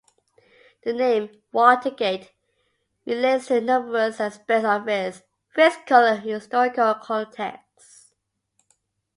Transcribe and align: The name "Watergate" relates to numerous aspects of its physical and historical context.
The 0.83 0.93
name 0.93 1.29
"Watergate" 1.51 2.31
relates 3.05 3.49
to 3.49 3.61
numerous 3.61 4.19
aspects 4.19 4.65
of 4.67 4.87
its 4.87 5.21
physical 5.53 5.97
and 5.99 6.23
historical 6.23 6.95
context. 6.95 8.07